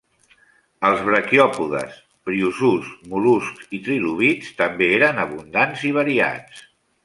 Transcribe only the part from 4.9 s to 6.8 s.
eren abundants i variats.